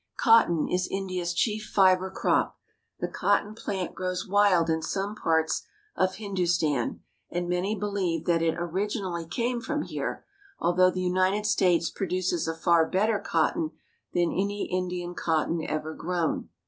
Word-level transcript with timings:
Cotton 0.17 0.67
is 0.67 0.87
India's 0.89 1.31
chief 1.31 1.69
fiber 1.71 2.09
crop. 2.09 2.57
The 2.99 3.07
cotton 3.07 3.53
plant 3.53 3.93
grows 3.93 4.27
wild 4.27 4.67
in 4.67 4.81
some 4.81 5.13
parts 5.13 5.67
of 5.95 6.15
Hindustan, 6.15 7.01
and 7.29 7.47
many 7.47 7.75
believe 7.75 8.25
that 8.25 8.41
it 8.41 8.55
originally 8.57 9.27
came 9.27 9.61
from 9.61 9.83
here, 9.83 10.25
although 10.57 10.89
the 10.89 11.01
United 11.03 11.45
States 11.45 11.91
produces 11.91 12.47
a 12.47 12.55
far 12.57 12.87
better 12.89 13.19
cotton 13.19 13.73
than 14.11 14.31
any 14.31 14.67
Indian 14.71 15.13
cotton 15.13 15.63
ever 15.69 15.93
grown. 15.93 16.49